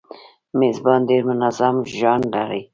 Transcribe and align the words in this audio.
میږیان 0.57 1.01
ډیر 1.09 1.23
منظم 1.29 1.75
ژوند 1.95 2.23
لري 2.35 2.61